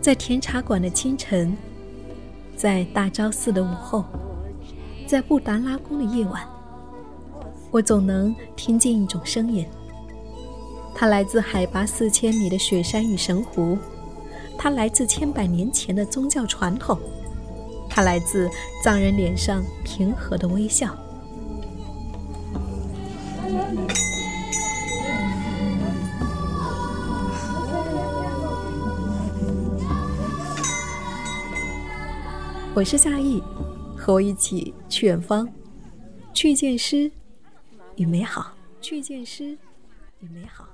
[0.00, 1.56] 在甜茶馆的清晨，
[2.56, 4.04] 在大昭寺的午后，
[5.06, 6.42] 在布达拉宫的夜晚，
[7.70, 9.66] 我总能听见一种声音。
[10.94, 13.76] 它来自海拔四千米的雪山与神湖，
[14.56, 16.98] 它来自千百年前的宗教传统，
[17.88, 18.48] 它来自
[18.82, 20.96] 藏人脸上平和的微笑。
[32.76, 33.42] 我是夏意，
[33.96, 35.48] 和我一起去远方，
[36.34, 37.10] 去见诗
[37.94, 39.56] 与美好，去见诗
[40.20, 40.68] 与美好。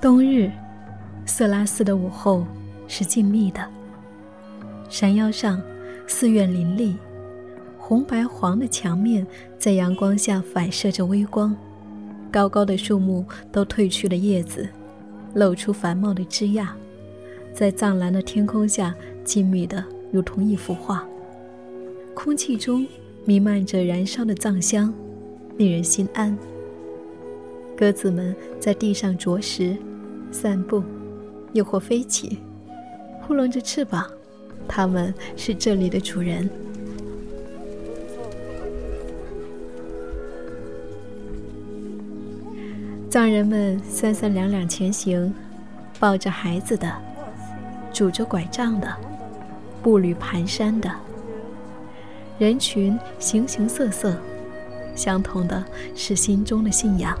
[0.00, 0.50] 冬日，
[1.26, 2.46] 色拉寺的午后
[2.88, 3.60] 是静谧的。
[4.88, 5.60] 山腰上，
[6.06, 6.96] 寺院林立，
[7.76, 9.26] 红白黄的墙面
[9.58, 11.54] 在阳光下反射着微光。
[12.32, 14.66] 高高的树木都褪去了叶子，
[15.34, 16.68] 露出繁茂的枝桠，
[17.52, 21.06] 在藏蓝的天空下静谧的如同一幅画。
[22.14, 22.86] 空气中
[23.26, 24.94] 弥漫着燃烧的藏香，
[25.58, 26.34] 令人心安。
[27.80, 29.74] 鸽子们在地上啄食。
[30.30, 30.84] 散步，
[31.54, 32.38] 又或飞起，
[33.20, 34.06] 扑棱着翅膀。
[34.68, 36.48] 他们是这里的主人。
[43.08, 45.34] 藏人们三三两两前行，
[45.98, 46.94] 抱着孩子的，
[47.92, 48.94] 拄着拐杖的，
[49.82, 50.94] 步履蹒跚的。
[52.38, 54.16] 人群形形色色，
[54.94, 55.64] 相同的
[55.96, 57.18] 是心中的信仰，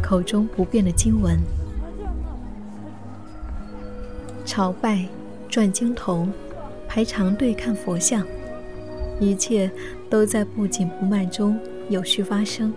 [0.00, 1.38] 口中不变的经文。
[4.44, 5.06] 朝拜、
[5.48, 6.32] 转经筒、
[6.88, 8.26] 排长队看佛像，
[9.20, 9.70] 一切
[10.10, 11.58] 都在不紧不慢中
[11.88, 12.72] 有序发生。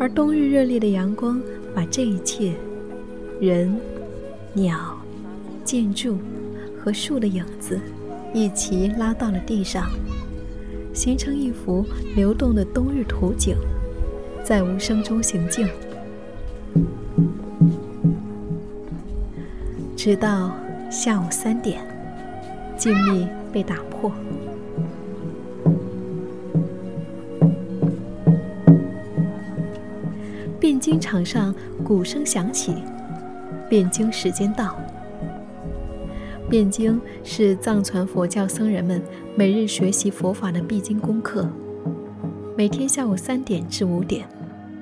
[0.00, 1.40] 而冬日热烈的阳光
[1.74, 2.54] 把这一切——
[3.40, 3.76] 人、
[4.54, 4.96] 鸟、
[5.64, 6.18] 建筑
[6.82, 7.78] 和树的影子——
[8.34, 9.88] 一齐拉到了地上，
[10.92, 11.84] 形成一幅
[12.16, 13.54] 流动的冬日图景，
[14.44, 15.68] 在无声中行进。
[19.96, 20.52] 直到
[20.90, 21.80] 下午三点，
[22.76, 24.12] 静谧被打破。
[30.58, 31.54] 辩经场上
[31.84, 32.74] 鼓声响起，
[33.68, 34.76] 辩经时间到。
[36.48, 39.00] 辩经是藏传佛教僧人们
[39.34, 41.48] 每日学习佛法的必经功课，
[42.54, 44.28] 每天下午三点至五点，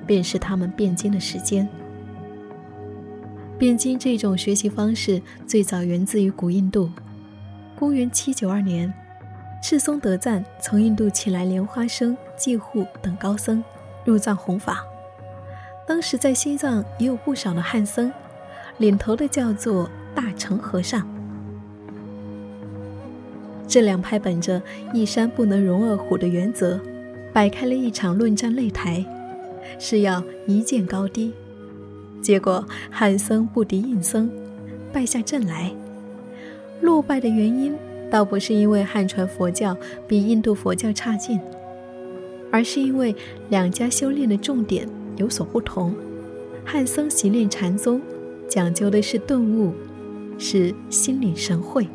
[0.05, 1.67] 便是他们辩经的时间。
[3.57, 6.91] 辩经这种学习方式最早源自于古印度。
[7.79, 8.93] 公元792年，
[9.63, 13.63] 赤松德赞从印度请来莲花生、季护等高僧
[14.03, 14.83] 入藏弘法。
[15.87, 18.11] 当时在西藏也有不少的汉僧，
[18.79, 21.07] 领头的叫做大乘和尚。
[23.65, 24.61] 这两派本着
[24.93, 26.77] “一山不能容二虎”的原则，
[27.33, 29.05] 摆开了一场论战擂台，
[29.79, 31.31] 是要一见高低。
[32.21, 34.29] 结果汉僧不敌印僧，
[34.91, 35.71] 败下阵来。
[36.81, 37.73] 落败的原因
[38.09, 39.75] 倒不是因为汉传佛教
[40.07, 41.39] 比印度佛教差劲，
[42.51, 43.15] 而是因为
[43.49, 44.87] 两家修炼的重点
[45.17, 45.95] 有所不同。
[46.65, 48.01] 汉僧习练禅宗，
[48.47, 49.73] 讲究的是顿悟，
[50.37, 51.87] 是心领神会。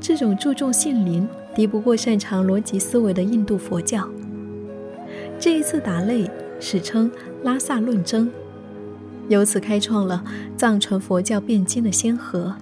[0.00, 4.08] 这种注重性灵，敌不过擅长逻辑思维的印度佛教。
[5.40, 6.28] 这一次打擂，
[6.60, 7.10] 史称
[7.42, 8.30] 拉萨论争。
[9.30, 10.22] 由此开创了
[10.54, 12.54] 藏传佛教辩经的先河。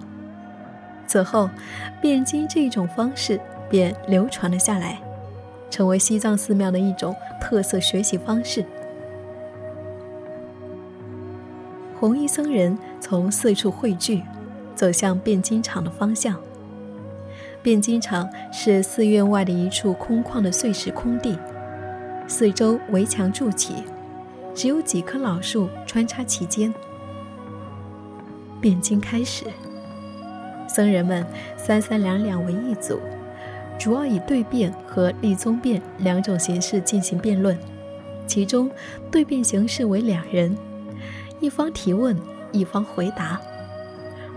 [1.05, 1.49] 此后，
[2.01, 3.37] 辩经这一种方式
[3.69, 5.01] 便流传了下来，
[5.69, 8.63] 成为西藏寺庙的一种特色学习方式。
[11.99, 14.21] 红衣僧人从四处汇聚，
[14.73, 16.39] 走向辩经场的方向。
[17.61, 21.37] 辩经场是寺院外的一处空旷的碎石空地，
[22.29, 23.83] 四周围墙筑起。
[24.55, 26.73] 只有几棵老树穿插其间。
[28.59, 29.45] 辩经开始，
[30.67, 32.99] 僧人们三三两两为一组，
[33.77, 37.57] 主要以对辩和立宗辩两种形式进行辩论，
[38.27, 38.69] 其中
[39.09, 40.53] 对辩形式为两人，
[41.39, 42.17] 一方提问，
[42.51, 43.39] 一方回答；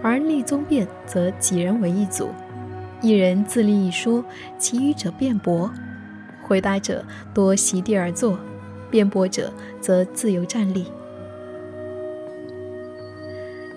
[0.02, 2.28] 而立宗辩则几人为一组，
[3.00, 4.24] 一人自立一说，
[4.56, 5.68] 其余者辩驳，
[6.52, 7.02] 回答者
[7.32, 8.38] 多席地而坐，
[8.90, 9.50] 辩驳者
[9.80, 10.84] 则自由站立。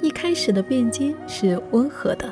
[0.02, 2.30] 一开始的辩经是温和的，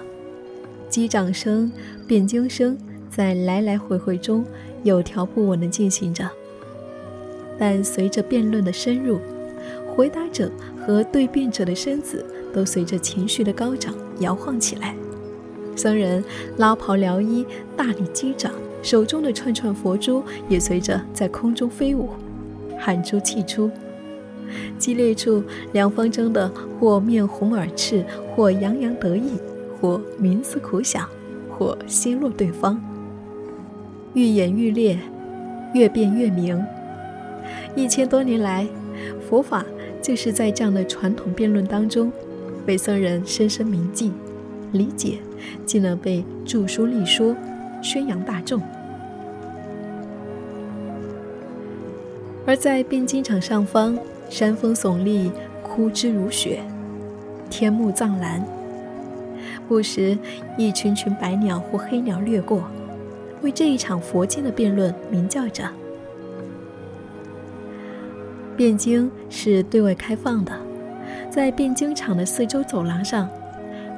[0.90, 1.72] 击掌声、
[2.06, 2.78] 辩经声。
[3.10, 4.44] 在来来回回中
[4.84, 6.30] 有条不紊地进行着，
[7.58, 9.22] 但随着辩论的深入，
[9.96, 10.52] 回答者
[10.86, 14.94] 和对辩者的身子都随着情绪的高涨摇晃起来。
[15.74, 16.22] 僧人
[16.58, 17.46] 拉袍撩衣，
[17.78, 18.52] 大力击掌，
[18.84, 22.10] 手中的串串佛珠也随着在空中飞舞，
[22.78, 23.72] 汗珠气出。
[24.78, 25.42] 激烈处，
[25.72, 29.32] 两方争得或面红耳赤，或洋洋得意，
[29.80, 31.08] 或冥思苦想，
[31.50, 32.80] 或奚落对方。
[34.14, 35.00] 愈演愈烈，
[35.74, 36.64] 越辩越明。
[37.76, 38.68] 一千多年来，
[39.28, 39.66] 佛法
[40.02, 42.12] 就是在这样的传统辩论当中，
[42.66, 44.12] 被僧人深深铭记、
[44.74, 45.20] 理解，
[45.66, 47.36] 进而被著书立说、
[47.84, 48.60] 宣扬大众。
[52.48, 53.98] 而在汴京场上方，
[54.30, 55.32] 山峰耸立，
[55.62, 56.62] 枯枝如雪，
[57.50, 58.44] 天幕藏蓝，
[59.68, 60.18] 不时
[60.58, 62.64] 一群群白鸟或黑鸟掠过。
[63.42, 65.70] 为这一场佛经的辩论鸣叫着。
[68.58, 70.54] 汴京是对外开放的，
[71.30, 73.28] 在汴京场的四周走廊上，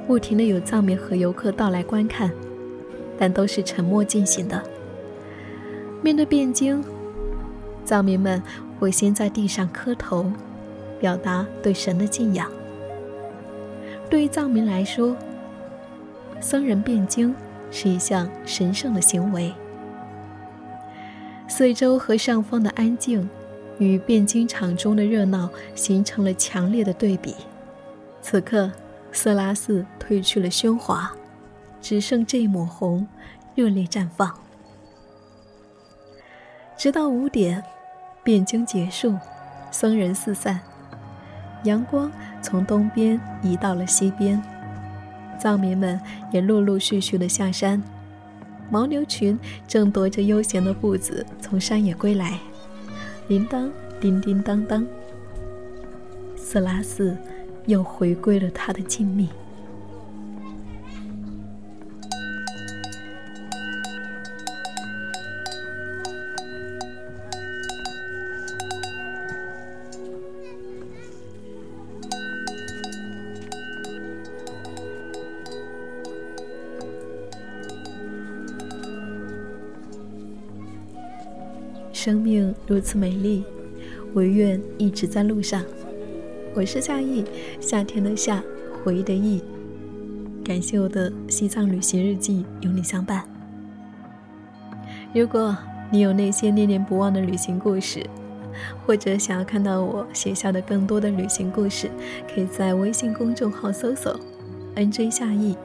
[0.08, 2.32] 不停的有藏民和游客到来观看，
[3.18, 4.62] 但都是沉默进行的。
[6.02, 6.84] 面对辩经，
[7.84, 8.42] 藏民们
[8.80, 10.32] 会先在地上磕头，
[11.00, 12.50] 表达对神的敬仰。
[14.10, 15.16] 对于藏民来说，
[16.40, 17.36] 僧人辩经。
[17.72, 19.54] 是一项神圣的行为。
[21.46, 23.28] 四周和上方的安静，
[23.80, 27.36] 与辩经场中的热闹形成了强烈的对比。
[28.22, 28.72] 此刻，
[29.12, 31.12] 色拉寺褪去了喧哗，
[31.86, 33.08] 只剩这一抹红，
[33.54, 34.36] 热烈绽放。
[36.76, 37.64] 直到五点，
[38.24, 39.16] 辩经结束，
[39.70, 40.60] 僧人四散，
[41.64, 42.12] 阳光
[42.42, 44.42] 从东边移到了西边。
[45.40, 46.02] 藏民们
[46.32, 47.80] 也陆陆续续的下山，
[48.72, 52.40] 牦牛群正踱着悠闲的步子从山野归来，
[53.28, 53.70] 铃铛
[54.02, 54.84] 叮叮当当，
[56.36, 57.16] 色拉寺
[57.68, 59.28] 又回归了它的静谧。
[82.06, 83.44] 生命如此美丽，
[84.14, 85.64] 唯愿一直在路上。
[86.54, 87.26] 我是夏意，
[87.60, 88.44] 夏天的夏，
[88.84, 89.42] 回忆的忆。
[90.44, 93.28] 感谢我的西藏旅行日记有你相伴。
[95.16, 95.58] 如果
[95.90, 98.06] 你有那些念念不忘的旅行故事，
[98.86, 101.90] 或者想要看到我写下的更多的旅行故事，
[102.32, 104.16] 可以在微信公众号搜索
[104.76, 105.58] “nj 夏意”，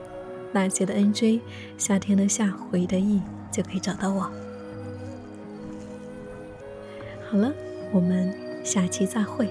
[0.53, 1.41] 那些的 nj，
[1.77, 3.21] 夏天的夏，回忆的忆，
[3.53, 4.33] 就可以找到我。
[7.31, 7.55] 好了，
[7.93, 8.35] 我们
[8.65, 9.49] 下期再会。